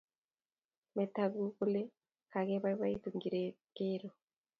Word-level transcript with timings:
Metaguu 0.95 1.49
kole 1.57 1.81
kebaibaitu 2.31 3.07
ngigeero 3.15 4.09